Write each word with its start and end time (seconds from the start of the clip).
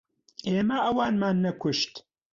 ئێمە 0.49 0.77
ئەوانمان 0.85 1.35
نەکوشت. 1.45 1.93